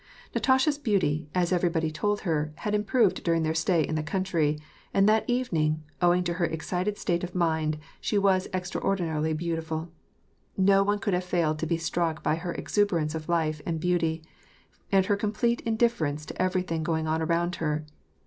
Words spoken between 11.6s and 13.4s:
be struck by her exuberance of